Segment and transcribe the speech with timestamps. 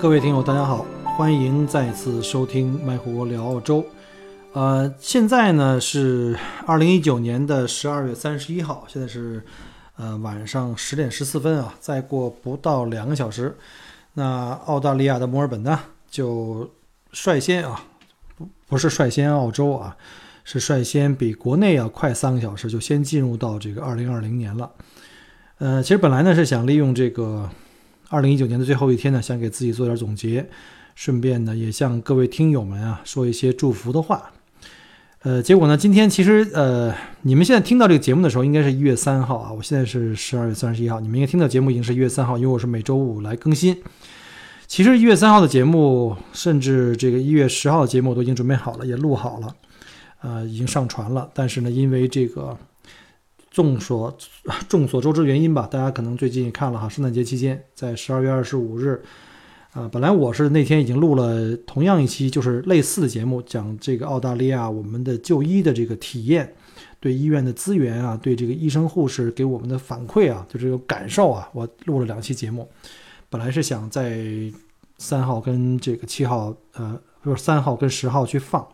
[0.00, 0.86] 各位听友，大家好，
[1.18, 3.84] 欢迎再次收听麦克聊澳洲。
[4.54, 9.44] 呃，现在呢是二零一九年的十二月三十一号，现在是
[9.96, 13.54] 呃晚上十点十四分啊，再过不到两个小时，
[14.14, 15.78] 那澳大利亚的墨尔本呢
[16.10, 16.70] 就
[17.12, 17.84] 率先啊，
[18.38, 19.94] 不不是率先澳洲啊，
[20.44, 24.70] 是率先比国内要快三个小时就先进入到这个二零二零年了。
[25.58, 27.50] 呃，其实本来呢是想利用这个。
[28.12, 30.44] 二零一九年的最后一天呢，想给自己做点总结，
[30.96, 34.32] 顺便呢也向各位听友们啊说一些祝福的话。
[35.22, 43.80] 呃，结果呢，今天其实呃，你们现在听到这个节目的时候，应该是一月三号啊，我现在是十二月三十一号，你们应该听到节目已经是一月三号，因为我是每周五来更新。
[44.66, 49.54] 其实一月三号的节目，甚至这个一月十号的节目我都已经准备好了，也录好了，
[50.22, 51.30] 呃，已经上传了。
[51.32, 52.58] 但是呢，因为这个。
[53.50, 54.16] 众所
[54.68, 59.02] 众所周知原因吧，大家可能最近也看了哈，圣诞节期间，在十二月二十五日，
[59.72, 66.54] 啊，本来我是那天已经录了同样一期，就是类似的节目，讲这个澳大利亚我们的就医的这个体验，
[67.00, 72.68] 对医院的资源啊，对这个医生护士给我们的反馈啊，就这个感受啊，我录了两期节目，
[73.28, 74.24] 本来是想在
[74.98, 78.66] 三号跟这个七号，呃，不是三号跟十号去放。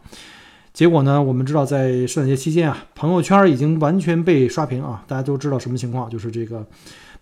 [0.76, 1.22] 结果呢？
[1.22, 5.02] 我们知道，在圣诞节期间啊，朋友圈已经完全被刷屏啊！
[5.08, 6.10] 大家都知道什么情况？
[6.10, 6.66] 就是这个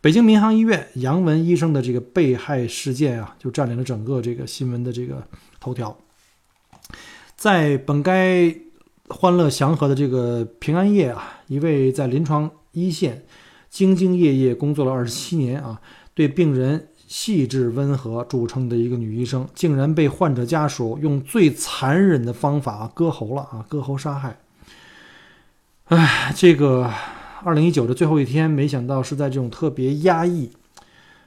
[0.01, 5.23] 北京民航医院杨文医生的这个被害事件啊，就占领了整个这个新闻的这个
[5.61, 5.97] 头条。
[7.37, 8.53] 在本该
[9.07, 13.25] 欢乐祥和的这个平安夜啊，一位在临床一线
[13.73, 15.81] 兢兢业业工作了二十七年啊，
[16.13, 16.89] 对病人。
[17.07, 23.65] 细致温和著称的一个女医生，竟然被患者家属用最残忍的方法割喉了啊！
[23.69, 24.39] 割喉杀害。
[25.87, 26.91] 哎，这个
[27.43, 30.51] 二零一九的最后一天，没想到是在这种特别压抑、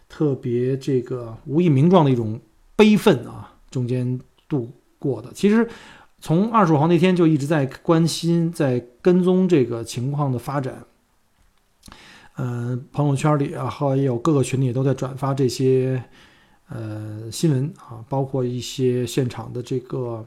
[0.09, 2.39] 特别这个无以名状的一种
[2.75, 5.31] 悲愤啊中间度过的。
[5.33, 5.67] 其实
[6.19, 10.83] 从二十五号那天就一直在关心、在跟踪这个情况的发展。
[12.37, 16.03] 嗯，朋友圈里啊，还有各个群里都在转发这些
[16.69, 20.23] 呃新闻啊，包括一些现场的这个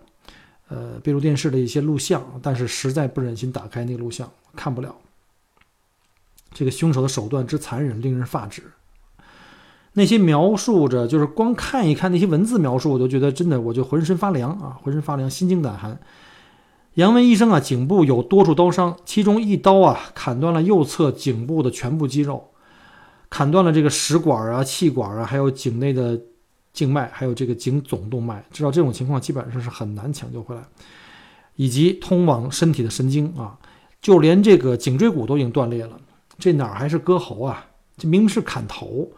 [0.68, 4.94] 呃闭路电视的一些录像，但是实在不忍心打开那个录像，看不了。
[6.52, 8.64] 这个凶手的手段之残忍，令人发指。
[9.92, 15.96] 那些描述着，就是光看一看那些文字描述，我都觉得真的，我就浑身发凉啊，浑身发凉，心惊胆寒。
[16.94, 22.50] 杨文医生啊，颈部有多处刀伤，其中一刀啊砍断了右侧颈部的全部肌肉，
[23.28, 26.20] 砍断了这个食管啊、气管啊，还有颈内的
[26.72, 28.44] 静脉，还有这个颈总动脉。
[28.50, 30.62] 知道这种情况基本上是很难抢救回来，
[31.54, 33.56] 以及通往身体的神经啊，
[34.02, 35.96] 就连这个颈椎骨都已经断裂了，
[36.38, 37.66] 这哪还是割喉啊？
[37.96, 39.08] 这明明是砍头。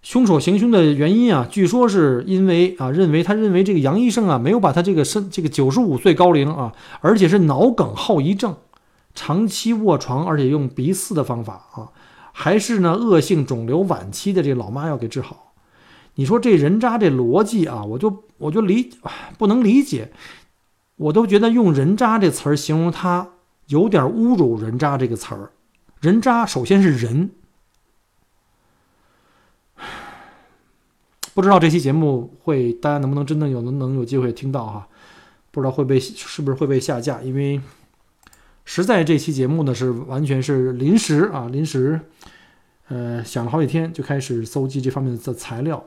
[0.00, 8.56] 凶手行凶的原因啊，据说是因为啊，认为他认为这个杨医生啊没有把他这个身这个九十五岁高龄啊，而且是脑梗后遗症，
[9.14, 11.88] 长期卧床，而且用鼻饲的方法啊，
[12.32, 15.52] 还是呢恶性肿瘤晚期的这个老妈要给治好。
[16.14, 18.90] 你说这人渣这逻辑啊，我就我就理
[19.36, 20.12] 不能理解，
[20.96, 23.28] 我都觉得用人渣这词儿形容他
[23.66, 25.50] 有点侮辱人渣这个词儿。
[26.00, 27.30] 人渣首先是人。
[31.38, 34.88] 不知道这期节目会大家能不能真的有能能有机会听到哈？
[35.52, 37.22] 不知道会被是不是会被下架？
[37.22, 37.60] 因为
[38.64, 42.00] 实在这期节目呢是完全是临时啊，临时
[42.88, 45.84] 呃想了好几天就开始搜集这方面的材料。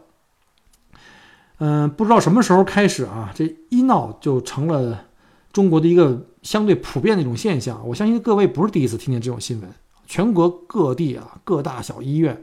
[1.57, 5.07] 嗯，不知道什么时候开始啊，这医闹就成了
[5.51, 7.85] 中国的一个相对普遍的一种现象。
[7.89, 9.69] 我相信各位不是第一次听见这种新闻，
[10.07, 12.41] 全国各地啊各大小医院。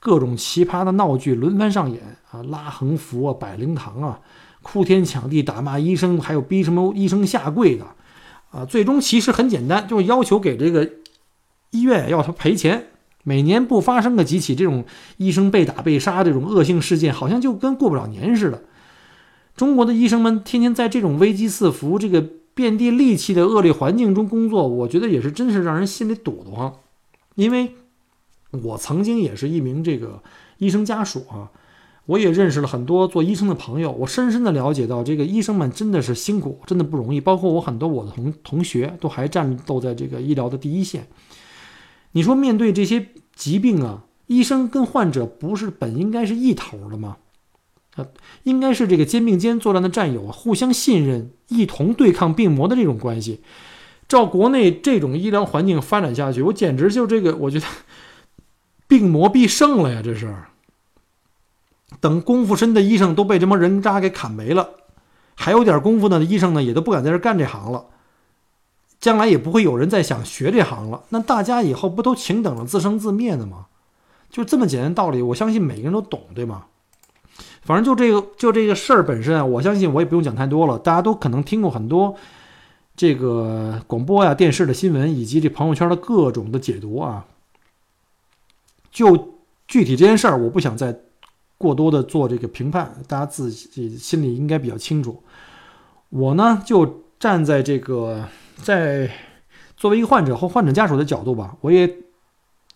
[0.00, 2.00] 各种奇葩的闹剧轮番上演
[2.30, 4.20] 啊，拉横幅啊，摆灵堂啊，
[4.62, 7.84] 哭天抢地打骂医生，还有逼什么医生下跪的，
[8.50, 10.88] 啊，最终其实很简单，就是要求给这个
[11.70, 12.86] 医院要他赔钱。
[13.24, 14.84] 每年不发生个几起这种
[15.16, 18.62] 医生被打被杀这种恶性事件，好像就跟过不了年似的。
[19.56, 22.24] 中国的医生们天天在这种危机四伏、这个
[22.54, 26.72] 遍地戾气的恶劣环境中工作，我觉得也是真是让人心里堵得慌，
[27.34, 27.74] 因为。
[28.50, 30.22] 我曾经也是一名这个
[30.58, 31.50] 医生家属啊，
[32.06, 37.20] 我也认识了很多做医生的朋友，我深深的了解到，这个医生们真的是辛苦，真的不容易。
[37.20, 41.06] 包括我很多我的同同学都还战斗在这个医疗的第一线。
[42.12, 47.18] 你说面对这些疾病啊，医生跟患者不是本应该是一头的吗？
[47.96, 48.06] 啊，
[48.44, 53.42] 应该是这个肩并肩作战的战友，互相信任，一同对抗病魔的这种关系。
[54.08, 57.66] 照国内这种医疗环境发展下去，我简直就这个，我觉得
[58.88, 60.00] 病魔必胜了呀！
[60.02, 60.34] 这是。
[62.00, 64.70] 等功夫深的医生都被这帮人渣给砍没了，
[65.34, 67.84] 还有点功夫的医生呢，也都不敢在这干这行了。
[69.00, 71.02] 将来也不会有人再想学这行了。
[71.10, 73.66] 那大家以后不都请等着自生自灭的吗？
[74.28, 76.64] 就这么简单道理，我相信每个人都懂，对吗？
[77.62, 82.16] 反正就这个，就这个事儿本身啊，我相信我也不用讲太多了，大家都可能听过很多
[82.96, 87.24] 这个广播呀、电视的新闻，以及这朋友圈的各种的解读啊。
[88.90, 90.98] 就具体这件事儿，我不想再。
[91.60, 95.20] 过多的做这个评判，大家自己心里应该比较清楚。
[96.08, 98.24] 我呢，就站在这个
[98.62, 99.10] 在
[99.76, 101.92] 作为一个患者或患者家属的角度吧，我也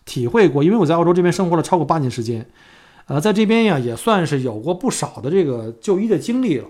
[0.03, 2.45] 体会过，因为我在澳洲这边生活了超过八年时间，
[3.05, 6.67] 呃，在这边呀也算是有过不少的这个就医的经历了。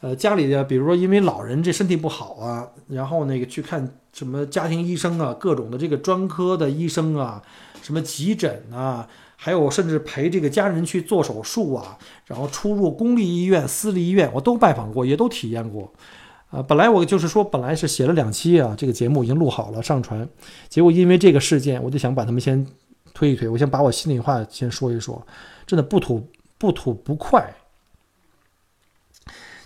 [0.00, 7.42] 呃，家里的比如说因为老人这身体不好啊，然后那个去看什么家庭医生啊，各种的这个专科的医生啊，
[7.88, 9.08] 什么急诊啊。
[9.40, 11.96] 还有，甚至陪这个家人去做手术啊，
[12.26, 15.92] 然后出入公立医院、私立医院，我都拜访过，也都体验过。
[16.50, 20.28] 啊，本来我就是说，本来是写了两期啊，这个节目已经录好了上传，
[20.68, 22.66] 结果因为这个事件，我就想把他们先
[23.14, 25.24] 推一推，我先把我心里话先说一说，
[25.64, 27.54] 真的不吐不吐不快。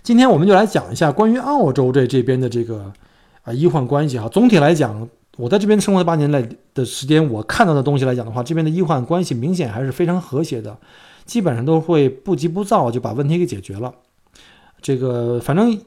[0.03, 2.93] 今天我们就来讲一下关于澳洲这这边的这个
[3.41, 5.09] 啊医患关系哈，总体来讲。
[5.37, 10.77] 我在这边生活的八年来的时间，我看到的东西来讲的话，这边的医患关系明显还是非常和谐的，
[11.25, 13.91] 基本上都会不急不躁就把问题给解决了。
[14.79, 15.81] 这个反正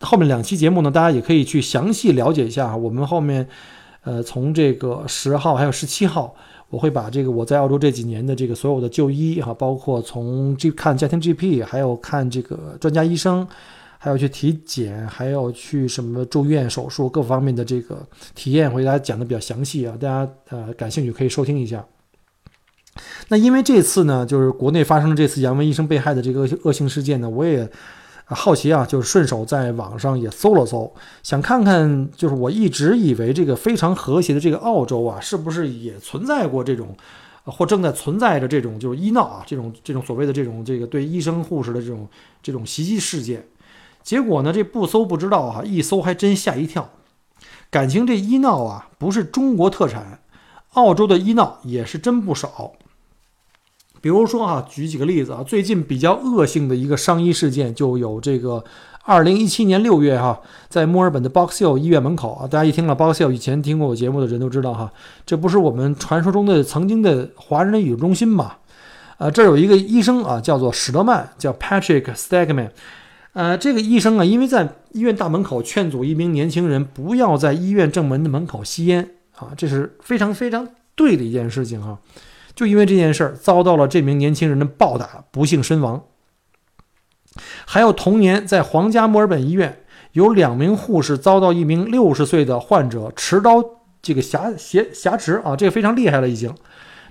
[0.00, 2.76] 后面两期节目呢，大家也可以去详细了解一下。
[2.76, 3.46] 我们后面
[4.02, 6.34] 呃从这个十号还有十七号，
[6.68, 13.46] 我会把这个我在澳洲这几年的这个所有的就医哈，包括从 G 看家庭 GP，还有看这个专家医生。
[14.06, 18.06] 还要去体检，还要去什么住院、手术各方面的这个
[18.36, 21.84] 体验，我给大家讲的比较详细啊，大家呃感兴趣可以收听一下。
[23.26, 27.68] 那因为这次呢，就是国内发生了这次杨文医生被害的这个恶性事件呢，我也
[28.26, 30.94] 好奇啊，就是顺手在网上也搜了搜，
[31.24, 36.96] 想看看就是我一直以为这个非常和谐的这个澳洲啊，是不是也存在过这种，
[37.42, 42.08] 或正在存在着这种就是医闹啊，这种这种所谓的这种这个对医生护士的这种
[42.40, 43.44] 这种袭击事件。
[44.06, 44.52] 结果呢？
[44.52, 46.88] 这不搜不知道哈，一搜还真吓一跳。
[47.70, 50.20] 感情这医闹啊，不是中国特产，
[50.74, 52.70] 澳洲的医闹也是真不少。
[54.00, 58.64] 比如说哈，举几个例子啊，最近比较恶性的一个伤医事件，就有这个
[59.02, 64.92] 二零一七年六月哈，在墨尔本的 Box Hill 医院门口啊，大家一听了 Box Hill，以前听过我节目的人都知道哈，
[65.26, 68.52] 这不是我们传说中的曾经的华人的医中心嘛？
[69.18, 72.70] 呃，这有一个医生啊，叫做史德曼，叫 Patrick Stegman。
[73.36, 81.98] 呃，这个医生啊，因为在医院大门口劝阻一名年轻人不要在医院正门的门口吸烟啊，这是非常非常对的一件事情啊。
[82.54, 86.02] 就因为这件事儿，遭到了这名年轻人的暴打，不幸身亡。
[87.66, 93.62] 还有同年，在皇家墨尔本医院，有两名护士遭到一名六十岁的患者持刀
[94.00, 96.50] 这个挟挟挟持啊，这个非常厉害了已经。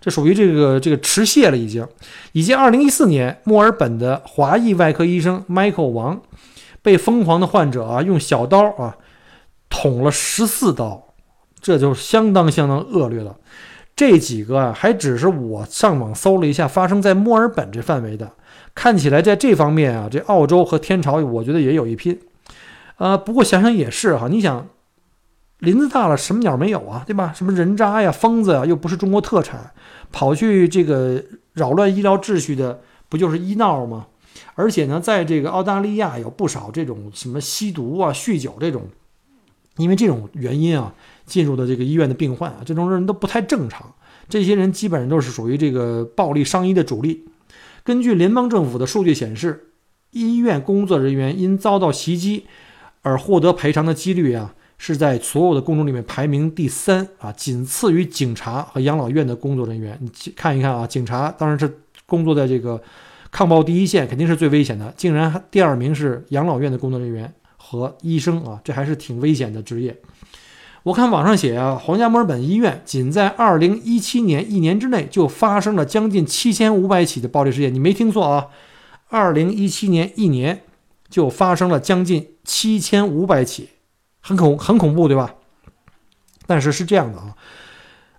[0.05, 1.83] 这属于这个这个持械了已经，
[2.31, 6.21] 以及二零一四年墨尔本的华裔外科医生 Michael 王
[6.83, 8.97] 被疯狂的患者啊用小刀啊
[9.67, 11.07] 捅了十四刀，
[11.59, 13.35] 这就相当相当恶劣了。
[13.95, 18.31] 这几个啊还只是我上网搜了一下发生在墨尔本这范围的，
[18.75, 22.19] 看起来在这方面啊这澳洲和天朝我觉得也有一拼。
[22.97, 24.67] 呃，不过想想也是哈，你想。
[25.59, 27.03] 林子大了，什么鸟没有啊？
[27.07, 27.33] 对吧？
[27.33, 29.71] 什么人渣呀、疯子呀，又不是中国特产，
[30.11, 34.07] 跑去这个扰乱医疗秩序的，不就是医闹吗？
[34.55, 38.89] 而且呢，在这个澳大利亚有不少这种什么吸毒啊、酗酒这种，
[39.77, 40.93] 因为这种原因啊，
[41.25, 43.93] 进入的这个医院的病患啊，这种人都不太正常。
[44.27, 47.25] 这些人基本上都是属于这个暴力伤医的主力。
[47.83, 49.67] 根据联邦政府的数据显示，
[50.11, 52.45] 医院工作人员因遭到袭击
[53.01, 54.55] 而获得赔偿的几率啊。
[54.77, 59.97] 是在所有的工种里面排名第三啊，仅次于警察和养老院的工作人员。
[60.01, 62.81] 你看一看啊，警察当然是工作在这个
[63.31, 64.93] 抗暴第一线，肯定是最危险的。
[64.97, 69.95] 竟然第二名是养老院的工作人员和医生啊，这还是挺危险的职业。
[70.83, 78.47] 我看网上写啊，皇家墨尔本医院仅在2017年一年之内就发生了将近7500起的暴力事件，你没听错啊
[79.09, 80.61] ，2017年一年
[81.09, 83.69] 就发生了将近7500起，
[84.25, 85.35] 很恐很恐怖，对吧？
[86.47, 87.35] 但是是这样的啊，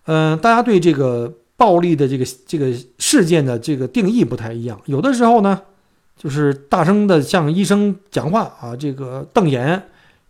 [0.04, 5.62] 嗯，大家对这个暴力的这个这个事件的这个定义不太一样，有的时候呢。
[6.18, 9.82] 就是大声的向医生讲话啊，这个瞪眼，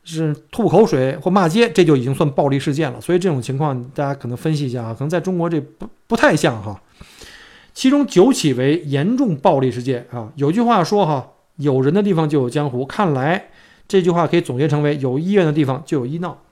[0.02, 3.00] 是吐口水或骂街，这就已经算暴力事件了。
[3.00, 6.82] 所以这种情况，大家可能分析一下啊，可能在中国这不不太像哈。
[7.72, 10.28] 其中九起为严重暴力事件啊。
[10.34, 11.24] 有句话说哈，
[11.58, 12.84] 有人的地方就有江湖。
[12.84, 13.50] 看来
[13.88, 16.42] 这句话可以总结成为：有医院的地方就有医闹。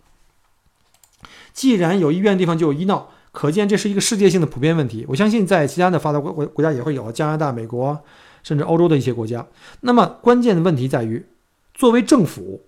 [1.53, 5.05] 既然有医院的地方就有医闹，可见这是一个世界性的普遍问题。
[5.09, 8.03] 我相信在其他的发达国国国家也会有，加拿大、美国。
[8.47, 9.47] 甚至欧洲的一些国家，
[9.81, 11.25] 那么关键的问题在于，
[11.73, 12.61] 作为政府，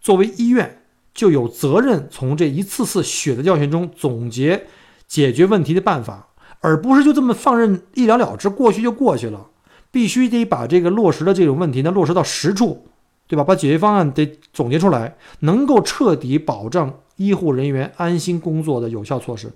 [0.00, 4.68] 作为医院，就有责任从这一次次血的教训中总结
[5.08, 6.28] 解决问题的办法，
[6.60, 9.48] 而不是就这么放任一了了之，过去就过去了。
[9.90, 12.86] 必须得把这个落实的这种问题呢落实到实处，
[13.28, 13.44] 对吧？
[13.44, 19.52] 把解决方案得总结出来，能够彻底保障医护人员安心工作的有效措施，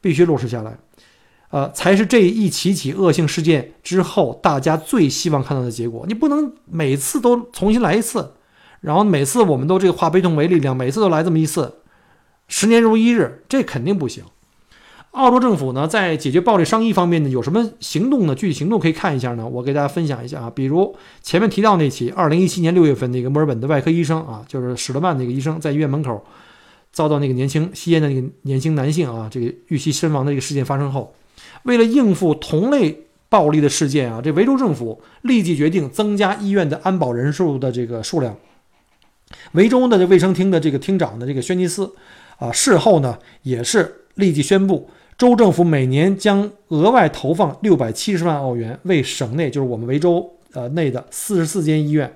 [0.00, 0.78] 必须落实下来。
[1.50, 6.04] 呃，才是这一起起恶性事件之后，大家最希望看到的结果。
[6.06, 8.34] 你不能每次都重新来一次，
[8.80, 11.78] 然后每次我们都这个化悲痛为力量，每次都来这么一次，
[12.46, 14.22] 十年如一日，这肯定不行。
[15.12, 18.34] 澳洲政府呢，在解决暴力伤医方面呢，有什么行动呢？
[18.34, 20.52] 具体行动可以看一下呢，我给大家分享一下啊。
[20.54, 26.24] 比如前面提到那起，二零一七年六月份那个墨尔本的外科医生啊，就是史德曼那个医生，在医院门口
[26.92, 31.12] 遭到那个年轻吸烟的那个年轻男性啊，这个遇袭身亡的这个事件发生后。
[31.64, 38.36] 为了应付同类暴力的事件啊，这维州政府立即决定增加医院的安保人数的这个数量。
[39.52, 41.92] 维州的这卫生厅的这个厅长的这个轩尼斯
[42.38, 44.88] 啊，事后呢也是立即宣布，
[45.20, 52.10] 州政府每年将额外投放六百七十万澳元，为省内就是我们维州呃内的四十四间医院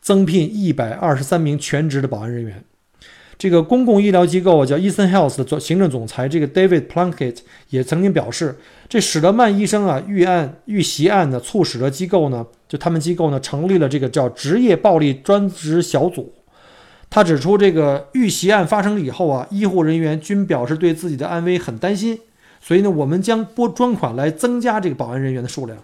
[0.00, 2.64] 增聘一百二十三名全职的保安人员。
[3.36, 7.36] 这个公共医疗机构叫 Eastern Health 的总行政总裁这个 David Plunkett
[7.68, 8.56] 也曾经表示，
[8.88, 16.32] 这史德曼医生啊遇案遇袭案呢，促使了机构呢，就他们机构呢成立了这个叫职业暴力专职小组。
[17.10, 22.18] 他指出，这个遇袭案发生了以后啊，医护人员均表示对自己的安危很担心，
[22.66, 25.78] 所以呢，我们将拨专款来增加这个保安人员的数量。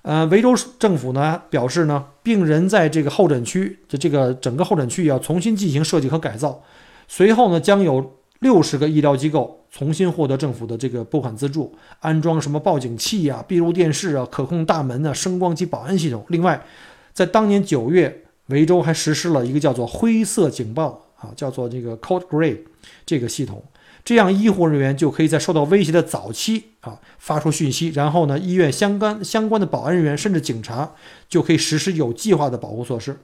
[0.00, 6.62] 呃，维州政府呢表示呢，病人在这个候诊区的这个整个候诊区要重新进行设计和改造。
[7.08, 16.24] 随后呢，将有六十个医疗机构重新获得政府的这个拨款资助，安装什么报警器啊、闭路电视啊、可控大门啊、声光及保安系统。
[16.28, 16.64] 另外，
[17.12, 22.56] 在当年九月，维州还实施了一个叫做“灰色警报”啊，叫做这个 Code Gray
[23.04, 23.62] 这个系统。
[24.04, 30.92] 这样，医护人员就可以在受到威胁的早期啊发出讯息，然后呢，医院相关相关的保安人员甚至警察
[31.28, 33.16] 就可以实施有计划的保护措施。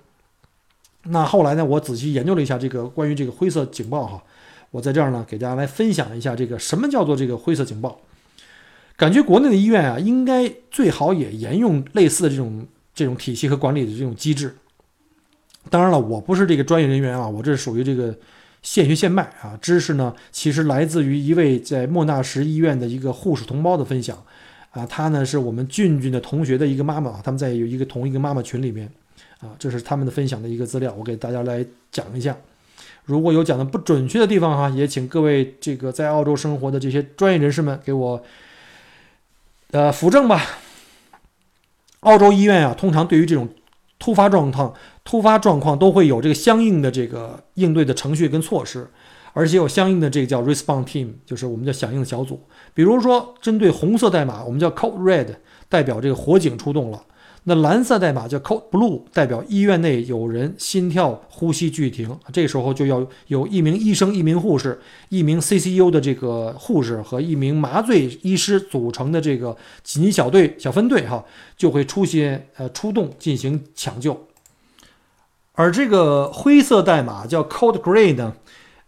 [1.03, 4.23] 那后来呢，我仔细研究了一下这个关于这个灰色警报哈，
[4.71, 8.01] 我在这儿呢给大家来分享一下这个什么叫做这个灰色警报。
[8.97, 14.55] 感觉国内的医院啊，应该最好也沿用类似的这种这种体系和管理的这种机制。
[15.71, 18.17] 当然了，我不是这个专业人员啊，我这属于这个。
[18.62, 19.59] 现学现卖啊！
[19.62, 24.23] 知识呢，其实来自于一位在莫纳什医院的一个护士同胞的分享
[24.71, 24.85] 啊。
[24.85, 28.91] 他呢是我们俊俊的同学的一个妈妈，他们在有一个同一个妈妈群里面
[29.41, 29.50] 啊。
[29.59, 32.37] 这是他们的分享的一个资料，我给大家来讲一下。
[33.05, 38.23] 如果有讲的不准确的地方哈，也请各位这个在澳洲生活的这些专业人士们给我
[39.71, 40.45] 呃扶正吧。
[42.00, 43.49] 澳洲医院啊，通常对于这种
[43.99, 44.73] 突发状况。
[45.05, 48.87] 突发状况都会有这个相应的这个应对的程序跟措施，
[49.33, 52.38] 而且有相应的这个叫 response team，就是我们叫响应小组。
[52.75, 55.26] 比如说，针对红色代码，我们叫 code red，
[55.69, 57.02] 代表这个火警出动了。
[57.49, 64.78] 那蓝色代码叫 code blue，代表医院内有人心跳呼吸剧停，这时候就要有一名医生、一名护士、
[65.09, 71.25] 一名 CCU 的这个护士和一名麻醉医师组成的这个紧急小队、小分队，哈，
[71.57, 74.26] 就会出现呃出动进行抢救。
[75.52, 78.35] 而这个灰色代码叫 Code Gray 呢，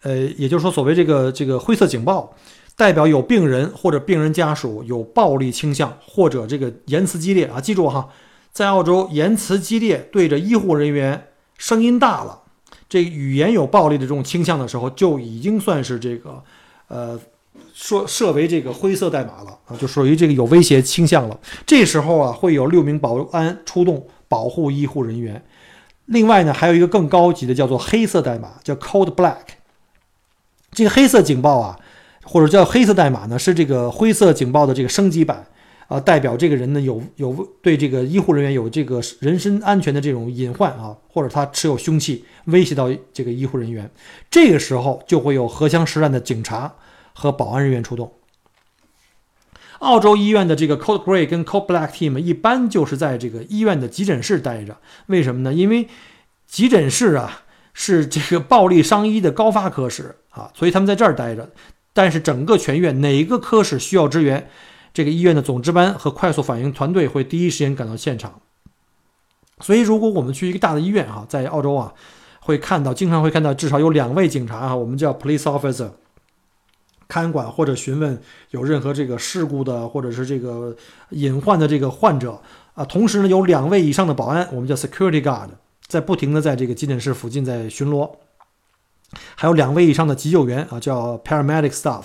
[0.03, 2.37] 呃，也就是说，所谓这个这个灰色警报，
[2.77, 7.61] 代表有病人或者病人家属有暴力倾向或者这个言辞激烈啊。
[7.61, 8.09] 记住哈，
[8.53, 12.43] 在澳洲言辞激烈，对着医护人员声音大了，
[12.89, 16.43] 这语言有暴力的这种倾向的时候，就已经算是这个
[16.89, 17.19] 呃，
[17.73, 21.39] 说设为这个灰色代码了啊，就属于这个有威胁倾向了。
[21.65, 25.45] 这时候啊，会有六名保安出动保护医护人员。
[26.07, 29.37] 另外呢，还有一个更高级的，叫做黑色代码，叫 Code Black。
[30.73, 31.79] 这个黑色警报啊，
[32.25, 35.47] 或者叫黑色代码呢，是这个灰色警报的这个升级版
[35.91, 43.91] 啊，代表这个人呢有有对这个医护人员有这个人身安全的这种隐患啊，或者他持有凶器威胁到这个医护人员，
[44.31, 46.77] 这个时候就会有荷枪实弹的警察
[47.13, 48.15] 和保安人员出动。
[49.81, 55.53] 澳洲医院的这个 Code Grey 跟 Cold Black Team 一般就是在这个医院的急诊室待着，为什么呢？
[55.53, 55.89] 因为
[56.47, 57.43] 急诊室啊。
[57.73, 61.49] 是这个暴力伤医的高发科室啊，所以他们在这儿待着。
[61.95, 64.51] 但是整个全院哪个科室需要支援，
[64.93, 68.41] 这个医院的总值班和快速反应团队会第一时间赶到现场。
[69.61, 71.93] 所以，如果我们去一个大的医院啊，在澳洲啊，
[72.41, 75.91] 会看到经常会看到至少有两位警察啊，我们叫 police officer，
[77.07, 78.21] 看管或者询问
[78.51, 80.75] 有任何这个事故的或者是这个
[81.11, 82.41] 隐患的这个患者
[82.75, 82.85] 啊。
[82.85, 85.49] 同时呢，有两位以上的保安，我们叫 security guard。
[85.87, 88.09] 在不停的在这个急诊室附近在巡逻，
[89.35, 92.05] 还有两位以上的急救员啊，叫 paramedic staff，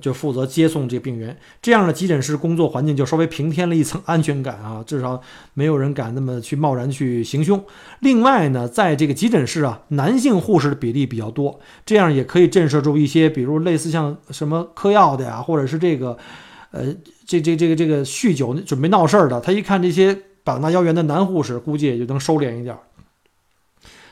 [0.00, 1.36] 就负责接送这个病员。
[1.60, 5.20] 这样的急诊室工作环境就稍微平添了一层安全感啊，至少
[5.54, 7.64] 没有人敢那么去贸然去行凶。
[8.00, 16.16] 另外呢，在这个急诊室啊，男性护士的比例比较多，这样也可以震慑住一些，比如类似像什么嗑药的呀，或者是这个，
[16.70, 16.94] 呃，
[17.26, 22.76] 这这这个这个酗酒准备闹事儿的，他一看这些膀大腰圆的男护士，估计也就能收敛一点。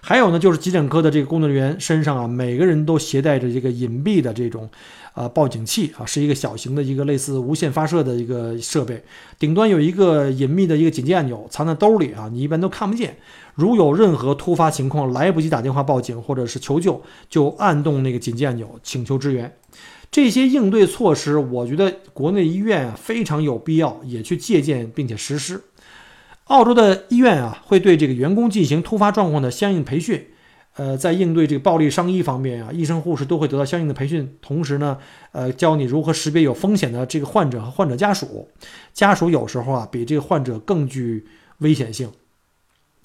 [0.09, 4.71] 还有呢，就是急诊科的这个工作人员身上啊，每个人都携带着这个隐蔽的这种，
[5.15, 9.03] 呃，报警器啊，是一个小型的一个类似无线发射的一个设备，
[9.37, 13.17] 顶端有一个隐秘的一个紧急按钮，藏在兜里啊，你一般都看不见。
[13.57, 19.53] 如有任何突发情况，来不及打电话报警或者是求救，就按动那个紧急按钮请求支援。
[20.13, 25.61] 这些应对措施，我觉得国内医院非常有必要也去借鉴并且实施。
[26.47, 30.29] 澳洲的医院啊，会对这个员工进行突发状况的相应培训。
[30.76, 34.37] 呃，在应对这个暴力伤医方面啊，医生护士都会得到相应的培训。
[34.43, 34.99] 同时呢，
[35.33, 38.49] 呃，教你如何识别有风险的这个患者和患者家属。
[38.93, 41.25] 家属有时候啊，比这个患者更具
[41.61, 42.11] 危险性。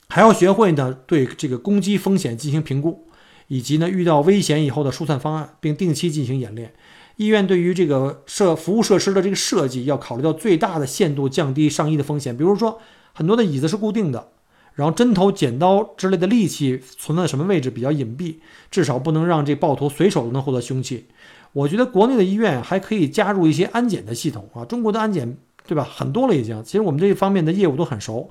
[0.10, 3.08] 还要学会呢，对这个攻击风险进行评估，
[3.48, 6.74] 以及呢，遇到危险以后的疏散方案，并定期进行演练。
[7.16, 12.80] 医院对于这个设服务设施的这个设计，要考虑到最大的限度降低伤医的风险，比如说。
[13.14, 14.30] 很多的椅子是固定的，
[14.74, 18.36] 然后针头、剪刀之类的利器存在什么位置比较隐蔽，
[18.70, 21.08] 至少不能让这暴徒随手都能获得凶器。
[21.54, 25.84] 我觉得国内的医院还可以加入一些安检的系统啊，中国的安检对吧？
[25.84, 26.64] 很多了已经。
[26.64, 28.30] 其实我们这一方面的业务都很熟。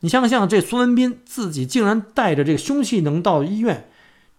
[0.00, 3.88] 你像像，这孙文斌自己竟然带着这个凶器能到医院，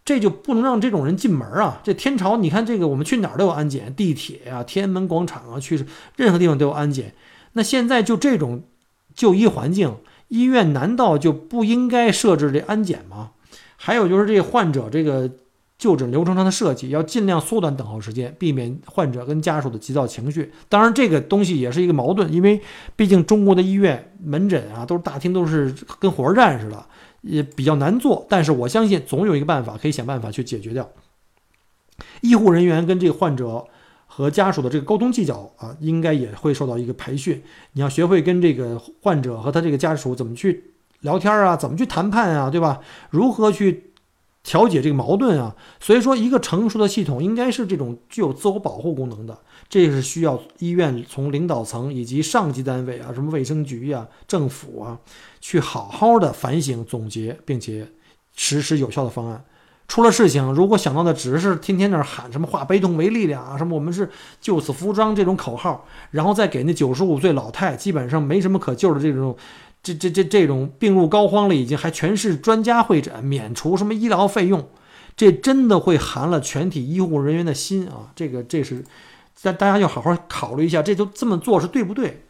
[0.03, 1.79] 这就不能让这种人进门啊！
[1.83, 5.85] 这天朝，你看这个我们去哪儿都有安检，地铁啊、天安门广场啊，去
[6.17, 7.13] 任何地方都有安检。
[7.53, 8.63] 那现在就这种。
[9.15, 9.95] 就医环境，
[10.27, 13.31] 医院难道就不应该设置这安检吗？
[13.75, 15.29] 还有就是这患者这个
[15.77, 20.51] 就诊流程上的设计，要尽量缩短等候时间，避免患者跟家属的急躁情绪。
[20.69, 22.61] 当然，这个东西也是一个矛盾，因为
[22.95, 26.85] 毕竟中国的医院门诊啊，都是大厅，都是跟火车站似的，
[27.21, 28.25] 也比较难做。
[28.29, 30.89] 但是我相信，总有一个办法可以想办法去解决掉。
[32.21, 33.65] 医护人员跟这个患者。
[34.15, 37.41] 和家属的这个沟通技巧啊，应该也会受到一个培训。
[37.71, 42.79] 你要学会跟这个患者和他这个家属怎么去聊天啊，怎么去谈判啊，对吧？
[43.09, 43.91] 如何去
[44.43, 45.55] 调解这个矛盾啊？
[45.79, 49.35] 所以说，一个成熟的系统应该是这种具有自我保护功能的。
[49.67, 54.99] 这是需要医院从领导层以及上级单位啊，什么卫生局呀、政府啊，
[55.41, 57.87] 去好好的反省总结，并且
[58.35, 59.43] 实施有效的方案。
[59.93, 64.09] 出了事情，如果想到的只是天天那儿喊什么“化悲痛为力量”啊，什么我们是
[64.41, 69.37] 救死扶伤这种口号，然后再给那九十五岁老太基本上没什么可救的这种，
[69.83, 74.67] 这这这这种病入膏肓了，已经还全是专家会诊，免除什么医疗费用，
[75.15, 78.09] 这真的会寒了全体医护人员的心啊！
[78.15, 78.83] 这个这是，
[79.43, 82.23] 大大家要好好考虑一下，这就这么做是对不对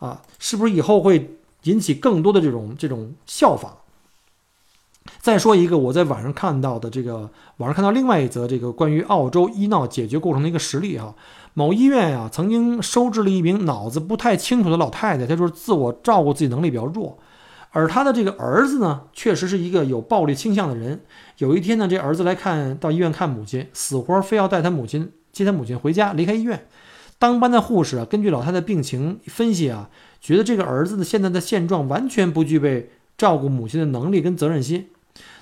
[0.00, 0.20] 啊？
[0.40, 3.72] 是不是以后会引起更多的这种这种效仿？
[5.20, 11.14] 再说一个，我在网上看到的这个，网上看到另外一则这个关于澳洲医闹解决过程的一个实例哈。
[11.54, 17.18] 某医院啊，曾经收治了一名脑子不太清楚的老太太，她就是自我照顾自己能力比较弱，
[17.70, 21.00] 而她的这个儿子呢，确实是一个有暴力倾向的人。
[21.38, 26.66] 有一天呢，这儿子来看到医院看母亲，死活非要带他母亲接他母亲回家，离开医院。
[27.18, 29.88] 当班的护士啊，根据老太太病情分析啊，
[30.20, 34.88] 觉得这个儿子的现在的现状完全不具备照顾母亲的能力跟责任心。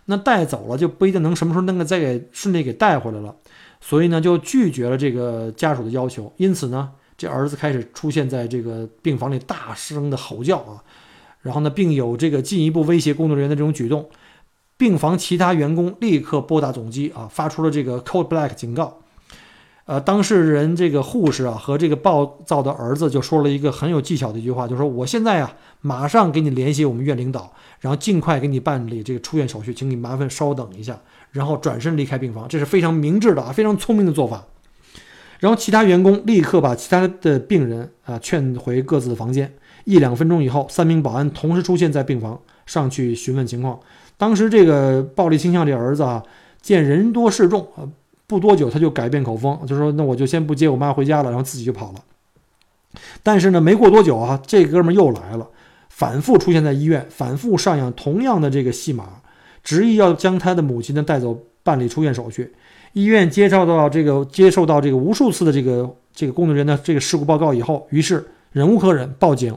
[0.07, 3.35] 那带走了就不一定能什么时候能够再给顺利给带回来了，
[3.81, 6.33] 所以呢就拒绝了这个家属的要求。
[6.37, 10.83] 因此呢，这儿子开始出现在这个病房里大声的吼叫啊，
[11.41, 14.09] 然后呢，并有这个进一步威胁工作人员的这种举动。
[14.77, 19.02] 病房其他员工立刻拨打总机啊，发出了这个 Code Black 警告。
[19.85, 31.01] 呃，当事人这个护士啊和这个暴躁的儿子就说了一个很有技巧的一句话，就说我现在啊马上给你联系我们院领导，然后尽快给你办理这个出院手续，请你麻烦稍等一下，
[31.33, 34.45] 然后转身离开病房，这是非常明智的啊，非常聪明的做法。
[35.40, 39.53] 然后其他员工立刻把其他的病人啊劝回各自的房间。
[39.85, 43.81] 一两分钟以后，三名保安同时出现在病房，上去询问情况。
[44.16, 46.23] 当时这个暴力倾向这儿子啊，
[46.61, 47.83] 见人多势众啊。
[48.27, 52.03] 不多久，他就改变口风，就说：“那我就先不接我妈回家了，然后自己就跑了。”
[53.23, 55.47] 但是呢，没过多久啊，这哥们又来了，
[55.89, 59.05] 反复出现在医院，反复上演同样的这个戏码，
[59.63, 62.53] 执意要将他的母亲呢带走办理出院手续。
[62.93, 69.57] 医院接受到这个接受到这个无数次的这个这个工作人员的这个事故报告以后，于是忍无可忍，报警，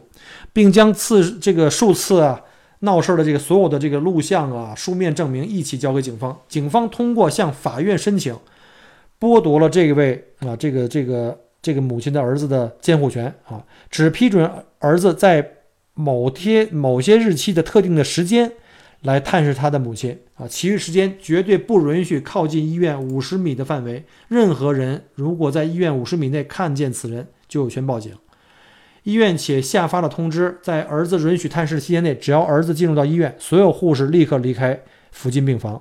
[0.53, 2.41] 并将次这个数次啊
[2.79, 6.37] 闹事的这个所有的这个录像啊书面证明一起交给警方。
[6.47, 8.35] 警方通过向法院申请。
[9.19, 14.49] 剥夺了这位啊，这个这个这个母亲的儿子的监护权啊，只批准
[14.79, 15.51] 儿子在
[15.93, 18.51] 某天某些日期的特定的时间
[19.01, 24.03] 来探视他的母亲啊，其余时间绝对不允许靠近医院五十米的范围。
[24.27, 28.11] 任何人如果在医院五十米内看见此人，就有权报警。
[29.03, 35.79] 医院且下发了通知，在儿子允许探视期间内，只要儿子进入到医院，所有护士立刻离开附近病房，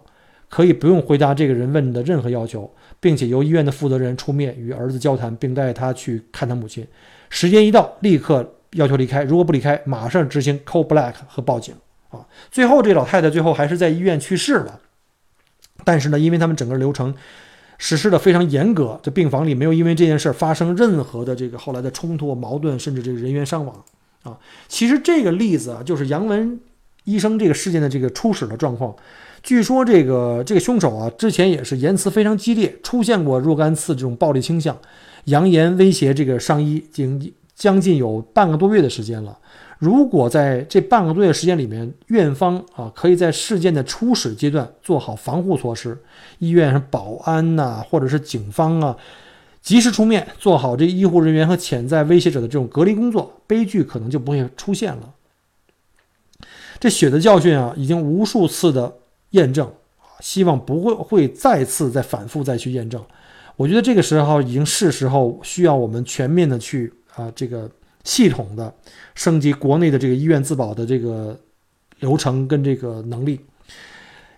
[0.51, 2.71] 可以不用回答这个人问的任何要求。
[3.05, 6.87] 并且由医院的负责人出面与儿子交谈，并带他去看他母亲。
[7.29, 9.23] 时间一到，立刻要求离开。
[9.25, 11.75] 如果不离开，马上执行 call black 和报警。
[12.09, 14.81] 啊，最后这老太太最后还是在医院去世了。
[15.85, 17.15] 但是呢，因为他们整个流程
[17.77, 23.85] 实施的非常严格，这病房里没有因为这件事发生任何的这个后来的冲突、矛盾，甚至这个人员伤亡。
[24.23, 26.59] 啊，其实这个例子啊，就是杨文
[27.05, 28.97] 医生这个事件的这个初始的状况。
[29.45, 34.75] 据说这个这个凶手啊，之前也是言辞非常激烈，出现过若干次这种暴力倾向，
[35.25, 39.39] 扬言威胁这个上医，已经将近有半个多月的时间了。
[39.79, 45.99] 如果在这半个多月时间里面，院方啊可以在事件的初始阶段做好防护措施，
[46.39, 48.97] 医院保安呐，或者是警方啊，
[49.61, 55.13] 及时出面做好这医护人员和潜在威胁者的这种隔离工作，悲剧可能就不会出现了。
[56.81, 58.91] 这血的教训啊，已经无数次的。
[59.35, 59.71] 验证，
[60.19, 63.01] 希望不会会再次再反复再去验证。
[63.57, 67.71] 我觉得这个时候已经是时候需要我们全面的去啊，这个
[68.03, 68.75] 系统的
[69.15, 71.39] 升级国内的这个医院自保的这个
[72.01, 73.39] 流程跟这个能力。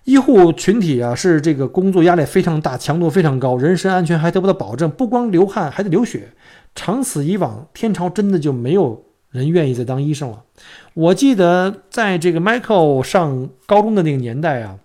[0.04, 6.28] 医护群体啊，是这个工作压力非常大，强度非常高，人身安全还得不到保证，不光流汗还得流血。
[6.74, 10.44] 长此以往，天朝真的就没有人愿意再当医生了。
[10.92, 14.78] 我记得在这个 Michael 上高中的那个年代啊。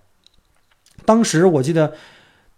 [1.05, 1.93] 当时我记得，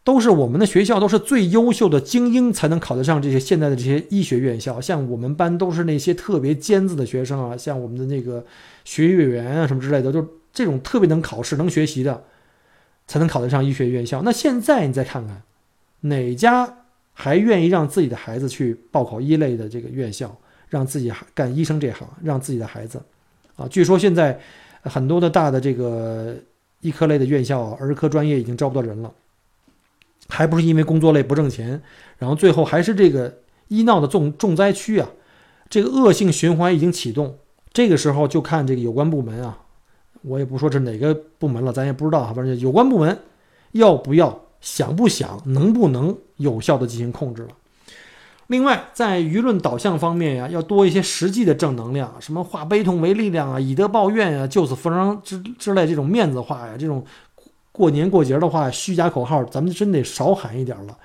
[0.03, 4.81] 都是我们的学校都是最优秀的精英才能考得上这些现在的这些医学院校。
[4.81, 8.45] 像我们班都是那些特别尖子的学生啊，像我们的那个
[8.83, 12.21] 学习委员啊什么之类的，就这种特别能考试、能学习的，
[13.07, 14.21] 才能考得上医学院校。
[14.23, 15.41] 那现在你再看看，
[16.01, 16.79] 哪家
[17.13, 20.35] 还愿意让自己的孩子去报考一类的这个院校，
[20.67, 23.01] 让自己干医生这行，让自己的孩子
[23.55, 23.65] 啊？
[23.69, 24.37] 据说现在
[24.81, 26.35] 很多的大的这个。
[26.83, 29.11] 医科类的院校，儿科专业已经招不到人了，
[30.29, 31.81] 还不是因为工作累不挣钱，
[32.19, 35.09] 然后最后还是这个医闹的重重灾区啊，
[35.69, 37.37] 这个恶性循环已经启动。
[37.71, 39.57] 这个时候就看这个有关部门啊，
[40.21, 43.17] 我也不说是哪个部门了，咱也不知道反正有关部门
[43.71, 47.49] 要不要、想不想、能不能有效的进行控制了。
[48.53, 57.03] 另外，在舆论导向方面呀，要多一些实际的正能量，什么化悲痛为力量啊，以德报怨啊，救死扶伤之之类这种面子话呀，这种
[57.71, 60.95] 过年过节的话，虚假口号，咱们真得少喊一点了。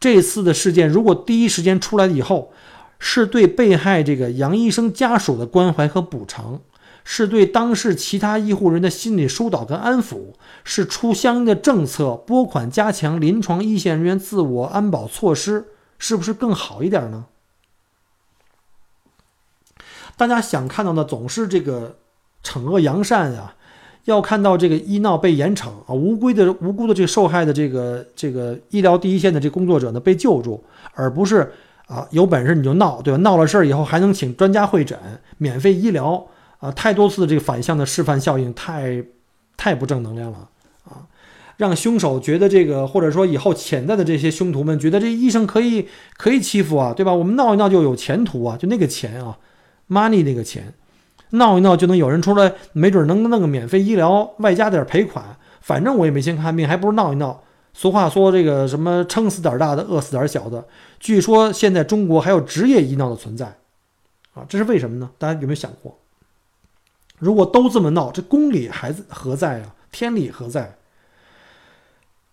[0.00, 2.50] 这次的事件如果第一时间出来以后，
[2.98, 6.60] 是对被害这个杨医生家属的关怀和补偿，
[7.04, 10.32] 是对当事其他医护人的心理疏导跟安抚，
[10.64, 15.66] 是出相应的政策拨款加强临床一线人员自我安保措施。
[15.98, 17.26] 是不是更好一点呢？
[20.16, 21.96] 大家想看到的总是这个
[22.42, 23.54] 惩恶扬善呀，
[24.04, 31.52] 要看到这个医闹被严惩啊，无辜的无辜的这个受害的这个这个医疗第一线的这工作者呢被救助，而不是
[31.86, 33.18] 啊有本事你就闹，对吧？
[33.18, 34.98] 闹了事儿以后还能请专家会诊、
[35.36, 36.26] 免费医疗
[36.60, 39.04] 啊，太多次的这个反向的示范效应，太
[39.56, 40.48] 太不正能量了。
[41.56, 47.14] 让凶手觉得这个，或者说以后潜在的这些凶徒们觉得这医生可以可以欺负啊，对吧？
[47.14, 49.38] 我们闹一闹就有前途啊，就那个钱啊
[49.88, 50.74] ，money 那个钱，
[51.30, 57.42] 闹一闹就能有人出来，没准能弄个免费医疗，外加点赔款，反正我也没钱看病，还不如闹一闹，
[57.72, 60.66] 俗话说这个什么撑死胆大的，饿死胆小的。
[61.00, 63.46] 据说现在中国还有职业医闹的存在，
[64.34, 65.10] 啊，这是为什么呢？
[65.16, 65.96] 大家有没有想过？
[67.18, 69.74] 如果都这么闹，这公理还何在啊？
[69.90, 70.76] 天理何在？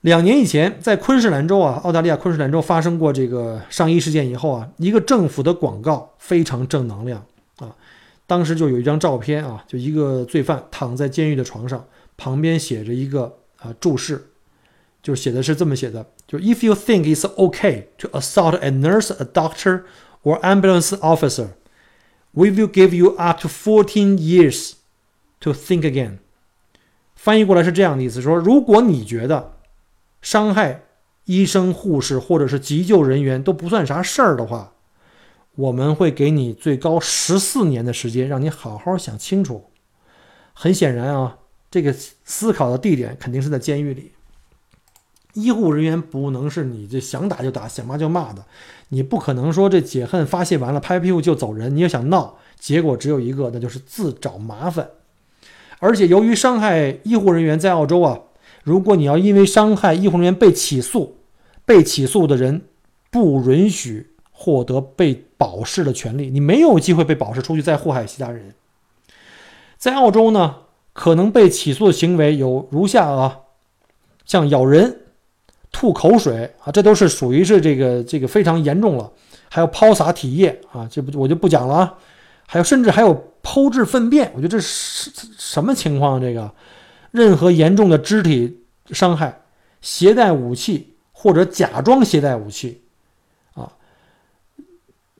[0.04, 7.74] 两年以前，在昆士兰州啊，澳大利亚昆士兰州发生过这个上衣事件以后啊，一个政府的广告非常正能量啊。
[8.28, 11.86] 当时就有一张照片啊，就一个罪犯躺在监狱的床上，
[12.18, 14.22] 旁边写着一个啊注释，
[15.02, 19.84] 就写的是这么写的：就 If you think it's okay to assault a nurse, a doctor,
[20.24, 21.52] or ambulance officer,
[22.34, 24.74] we will give you up to fourteen years
[25.40, 26.18] to think again。
[27.16, 29.53] 翻译过来是这样的意思：说如果你觉得
[30.24, 30.86] 伤害
[31.26, 34.74] 医生、护士或者是急救人员都不算啥事儿的话，
[35.56, 39.66] 我们会给你最高十四年的时间，让你好好想清楚。
[40.54, 41.38] 很显然啊，
[41.70, 44.14] 这个思考的地点肯定是在监狱里。
[45.34, 48.46] 医护人员不能是你这想打就打、想骂就骂的，
[48.90, 51.76] 你不可能说这解恨发泄完了拍屁股就走人。
[51.76, 54.90] 你要想闹，结果只有一个，那就是自找麻烦。
[55.80, 58.20] 而且由于伤害医护人员在澳洲啊。
[58.64, 61.18] 如果你要因为伤害医护人员被起诉，
[61.66, 62.62] 被起诉的人
[63.12, 68.54] 不允许获得被保释的权利，你没有机会被保释出去再祸害其他人。
[69.78, 70.56] 在澳洲呢，
[70.94, 73.40] 可能被起诉的行为有如下啊，
[74.26, 75.02] 像咬人、
[75.72, 79.12] 吐口水啊，这都是属于是这个这个非常严重了。
[79.50, 81.94] 还有抛洒体液啊，这不我就不讲了啊。
[82.48, 86.20] 还有甚至还有剖制粪便，我觉得这是什么情况？
[86.22, 86.50] 这个？
[87.14, 89.44] 任何严重的肢体伤害、
[89.82, 92.82] 携带武器或者假装携带武器，
[93.54, 93.72] 啊，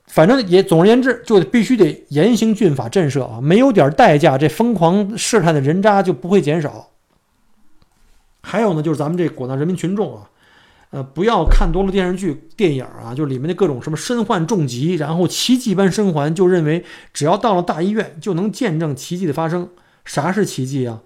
[0.08, 3.40] 反正也总而言之，就必须得严刑峻法震慑啊！
[3.40, 6.90] 没有点代价，这疯狂试探的人渣就不会减少。
[8.42, 10.32] 还有呢，就是咱们这广大人民群众啊，
[10.90, 19.70] 呃，不要看多了电视剧、电影啊，就里面的各种什么身患重疾，然后奇迹般生还，就认为只要到了大医院就能见证奇迹的发生。
[20.04, 21.04] 啥是奇迹啊？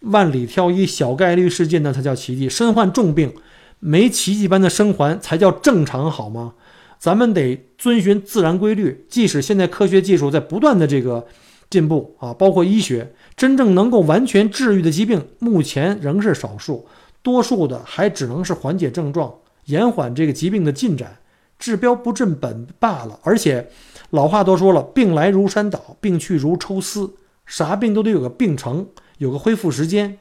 [0.00, 2.48] 万里挑一，小概率事件那才叫奇迹。
[2.48, 3.32] 身患重病，
[3.78, 6.54] 没奇迹般的生还才叫正常，好吗？
[6.98, 9.06] 咱们得遵循自然规律。
[9.08, 11.26] 即使现在科学技术在不断的这个
[11.68, 16.86] 进步啊，包括医学，真正能够完全治愈的疾病，目前仍是少数，
[17.22, 19.32] 多数的还只能是缓解症状，
[19.66, 21.18] 延缓这个疾病的进展，
[21.58, 23.18] 治标不治本罢了。
[23.22, 23.68] 而且
[24.10, 27.14] 老话都说了，病来如山倒，病去如抽丝，
[27.46, 28.86] 啥病都得有个病程。
[29.20, 30.16] 有个恢复时间，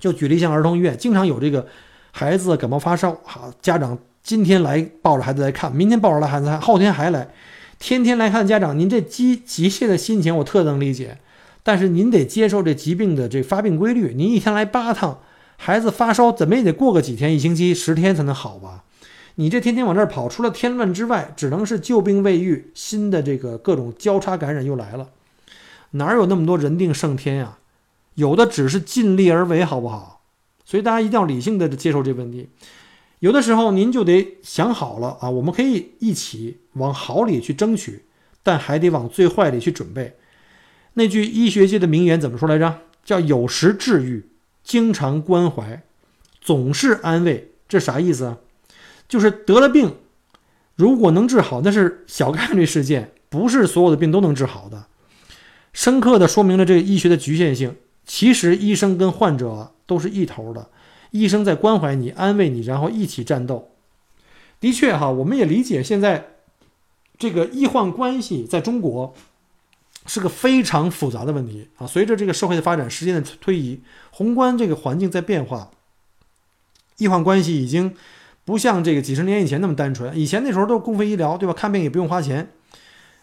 [0.00, 1.68] 就举例像儿童医院，经常有这个
[2.10, 7.28] 孩子感冒发烧，好家长今天来抱着孩子来看，明天抱着来孩子看，后天还来，
[7.78, 11.18] 天天来看家长，您这急急切的心情我特能理解，
[11.62, 15.20] 但是您得接受这疾病的这发病规律，您一天来八趟，
[15.56, 18.82] 孩子发烧怎么也得过个几天，一星期十天才能好吧？
[19.36, 25.10] 你这天天往这儿跑，除了添乱之外，只能是旧病未愈，新的这个各种交叉感染又来了，
[25.92, 27.58] 哪有那么多人定胜天呀？
[28.16, 30.24] 有的只是尽力而为，好不好？
[30.64, 32.48] 所以大家一定要理性的接受这问题。
[33.20, 38.04] 有的时候您就得想好了啊，我们可以一起往好里去争取，
[38.42, 40.16] 但还得往最坏里去准备。
[40.94, 42.80] 那句医学界的名言怎么说来着？
[43.04, 44.28] 叫“有时治愈，
[44.64, 45.82] 经常关怀，
[46.40, 47.52] 总是安慰”。
[47.68, 48.38] 这啥意思啊？
[49.08, 49.94] 就是得了病，
[50.74, 54.86] 如果能治好，那是小概率事件，不是所有的病都能治好的。
[55.72, 57.76] 深刻的说明了这个医学的局限性。
[58.06, 60.70] 其实医生跟患者都是一头的，
[61.10, 63.72] 医生在关怀你、安慰你，然后一起战斗。
[64.60, 66.28] 的确哈，我们也理解现在
[67.18, 69.12] 这个医患关系在中国
[70.06, 71.86] 是个非常复杂的问题啊。
[71.86, 73.80] 随着这个社会的发展、时间的推移，
[74.12, 75.70] 宏观这个环境在变化，
[76.98, 77.94] 医患关系已经
[78.44, 80.16] 不像这个几十年以前那么单纯。
[80.16, 81.52] 以前那时候都是公费医疗，对吧？
[81.52, 82.50] 看病也不用花钱。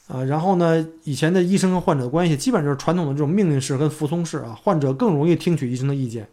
[0.07, 0.85] 啊，然后呢？
[1.05, 6.27] 以前的医生和患者的关系基本就是传统的这种命令式跟服从式啊，患者更容易听取医生的意见。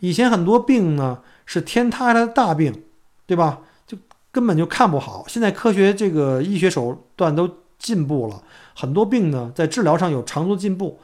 [0.00, 2.82] 以前很多病呢是天塌下来的大病，
[3.26, 3.60] 对吧？
[3.86, 3.98] 就
[4.32, 5.26] 根本就看不好。
[5.28, 8.42] 现在科学这个医学手段都进步了，
[8.74, 10.98] 很多病呢在治疗上有长足进步，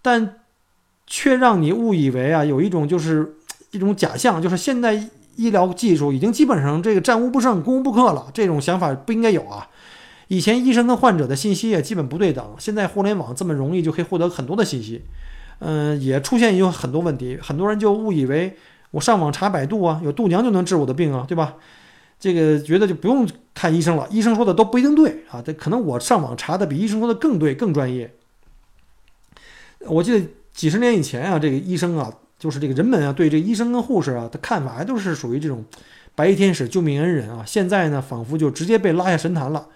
[0.00, 0.36] 但
[1.06, 3.36] 却让你误以为啊，有一种就是
[3.70, 4.94] 一种假象，就是现代
[5.36, 8.30] 医疗技术已经基本上这个战无不胜、攻无不克了。
[8.32, 9.68] 这种想法不应该有啊。
[10.28, 15.02] 以前医生跟患者的信息也基本不对等，现在互联网这么容易就可以获得很多的信息，
[15.58, 18.56] 嗯，也出现有很多问题，很多人就误以为
[18.90, 21.56] 我上网查百度啊，有度娘就能治我的病啊，对吧？
[22.18, 28.14] 这个觉得就不用看医生了，医生说的都不一定对啊，这可能我上网查的比医生说的更对更专业。
[29.80, 32.12] 我记得几十年以前啊，这个医生啊。
[32.36, 35.64] 就是这个人们啊对这医生跟护士啊的看法还都是属于这种
[36.14, 37.42] 白衣天使、救命恩人啊。
[37.46, 39.68] 现在呢，仿佛就直接被拉下神坛了，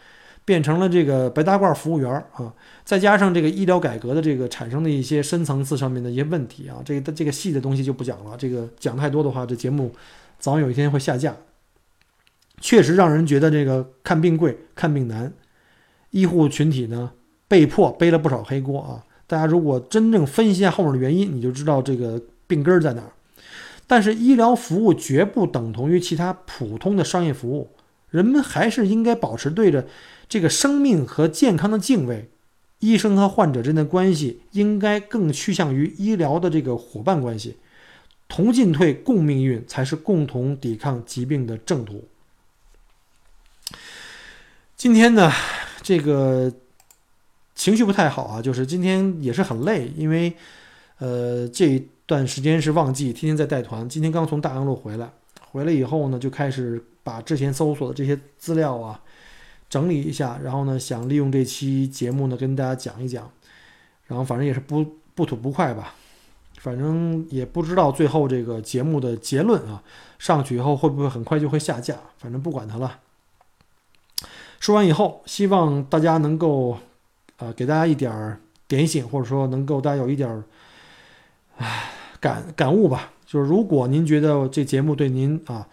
[0.48, 2.50] 变成了这个白大褂服务员啊。
[2.82, 8.34] 再加上这个医疗改革的这个产生的一些深层次上面的一些问题啊，这个这个细的东西就不讲了。
[8.38, 9.92] 这个讲太多的话，这节目
[10.38, 11.36] 早晚有一天会下架。
[12.62, 15.30] 确实让人觉得这个看病贵、看病难，
[16.12, 17.12] 医护群体呢
[17.46, 19.04] 被迫背了不少黑锅啊。
[19.26, 22.18] 大家如果真正分析一下后面的原因，你就知道这个。
[22.48, 23.12] 病根在哪儿？
[23.86, 27.68] 但是医疗服务绝不等同于其他普通的商业服务，
[28.08, 29.86] 人们还是应该保持对着
[30.28, 32.28] 这个生命和健康的敬畏。
[32.80, 37.56] 医生和患者之间的关系应该更趋向于医疗的这个伙伴关系，
[38.28, 42.06] 同进退、共命运才是共同抵抗疾病的正途。
[44.76, 45.32] 今天呢，
[45.82, 46.52] 这个
[47.54, 50.32] 情绪不太好啊，就是今天也是很累，因为
[50.98, 51.88] 呃这一。
[52.08, 53.86] 段时间是旺季，天天在带团。
[53.86, 55.10] 今天刚从大洋路回来，
[55.50, 58.98] 回来以后呢，就开始把之前搜索的这些资料啊
[59.68, 63.30] 整理一下，然后呢，想利用这期节目呢跟大家讲一讲。
[64.06, 65.94] 然后反正也是不不吐不快吧，
[66.58, 69.82] 反正也不知道最后这个节目的结论啊
[70.18, 71.96] 上去以后会不会很快就会下架。
[72.18, 73.00] 反正不管它了。
[74.60, 76.78] 说完以后，希望大家能够
[77.36, 80.44] 呃给大家一点点醒，或者说能够大家有一点
[81.56, 81.92] 唉。
[82.20, 85.68] 感感悟吧，就是如果您觉得这节目对您啊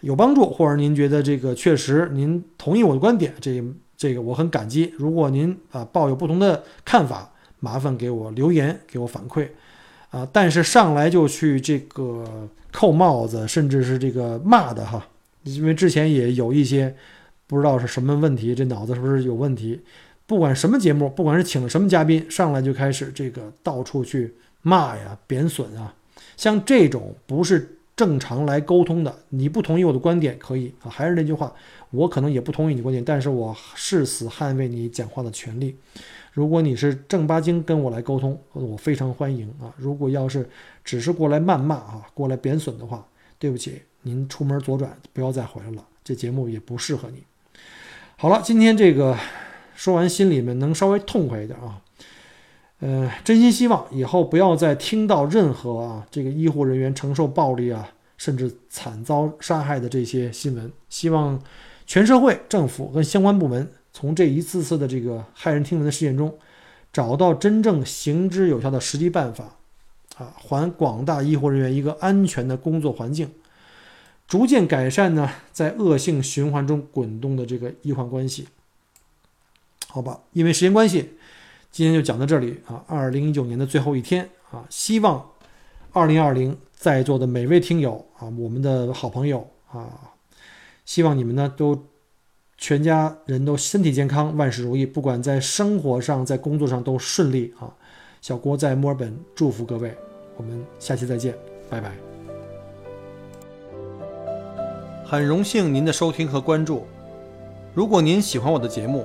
[0.00, 3.62] 有帮助，或者您觉得这个确实您同意我的观点，这
[3.96, 4.92] 这个我很感激。
[4.96, 7.30] 如果您啊抱有不同的看法，
[7.60, 9.48] 麻烦给我留言，给我反馈
[10.10, 10.28] 啊。
[10.32, 15.06] 但是上来就去这个扣帽子，甚至是这个骂的哈，
[15.44, 16.94] 因为之前也有一些
[17.46, 19.80] 不知道是什么问题，这脑子是不是有问题？
[20.26, 24.34] 不管什么节目，不管是请了什么嘉宾，上来就开始这个到处去。
[24.62, 25.94] 骂呀，贬损啊，
[26.36, 29.12] 像这种不是正常来沟通的。
[29.30, 31.52] 你不同意我的观点可以啊，还是那句话，
[31.90, 35.74] 我可能也不同意你观点，但是我誓死捍卫你讲话的权利。
[36.32, 39.72] 如果你是正八经跟我来沟通，我非常欢迎啊。
[39.78, 40.46] 如果要是
[40.84, 43.06] 只是过来谩骂啊，过来贬损的话，
[43.38, 45.82] 对不起，您出门左转，不要再回来了。
[46.04, 47.22] 这节目也不适合你。
[48.18, 49.16] 好了，今天这个
[49.74, 51.80] 说完，心里面能稍微痛快一点啊。
[52.80, 60.70] 呃，真心希望以后不要再听到任何啊这个医护人员承受暴力啊，甚至惨遭杀害的这些新闻。
[60.90, 61.42] 希望
[61.86, 66.38] 全社会、政府跟相关部门从这一次次的这个骇人听闻的事件中，
[66.92, 69.56] 找到真正行之有效的实际办法，
[70.18, 73.30] 啊，还广大医护人员一个安全的工作环境，
[74.28, 78.48] 逐渐改善呢在恶性循环中滚动的这个医患关系。
[79.88, 81.12] 好吧，因为时间关系。
[81.76, 82.82] 今天就讲到这里啊！
[82.86, 85.32] 二零一九年的最后一天啊，希望
[85.92, 90.14] 二零二零在座的每位听友啊，我们的好朋友啊，
[90.86, 91.84] 希望你们呢都
[92.56, 97.68] 全家人都身体健康，万事如意，不管在生活上、在工作上都顺利啊！
[98.22, 99.94] 小郭在墨尔本祝福各位，
[100.38, 101.34] 我们下期再见，
[101.68, 101.92] 拜拜。
[105.04, 106.86] 很荣幸您的收听和关注，
[107.74, 109.04] 如果您喜欢我的节目。